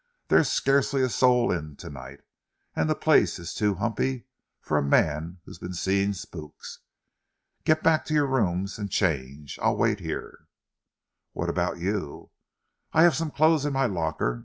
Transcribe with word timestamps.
"There's 0.29 0.49
scarcely 0.51 1.03
a 1.03 1.09
soul 1.09 1.51
in 1.51 1.75
to 1.75 1.91
night, 1.91 2.21
and 2.75 2.89
the 2.89 2.95
place 2.95 3.37
is 3.37 3.53
too 3.53 3.75
humpy 3.75 4.25
for 4.59 4.79
a 4.79 4.81
man 4.81 5.37
who's 5.45 5.59
been 5.59 5.75
seeing 5.75 6.13
spooks. 6.13 6.79
Get 7.65 7.83
back 7.83 8.05
to 8.05 8.13
your 8.15 8.25
rooms 8.25 8.79
and 8.79 8.89
change. 8.89 9.59
I'll 9.61 9.77
wait 9.77 9.99
here." 9.99 10.47
"What 11.33 11.49
about 11.49 11.77
you?" 11.77 12.31
"I 12.91 13.03
have 13.03 13.15
some 13.15 13.29
clothes 13.29 13.63
in 13.63 13.73
my 13.73 13.85
locker. 13.85 14.39